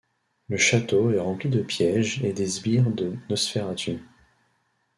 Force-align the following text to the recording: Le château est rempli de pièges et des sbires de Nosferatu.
Le 0.49 0.57
château 0.57 1.11
est 1.11 1.19
rempli 1.19 1.47
de 1.47 1.61
pièges 1.61 2.23
et 2.23 2.33
des 2.33 2.47
sbires 2.47 2.89
de 2.89 3.13
Nosferatu. 3.29 3.99